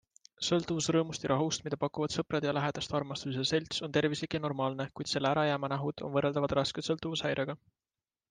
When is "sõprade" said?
2.13-2.47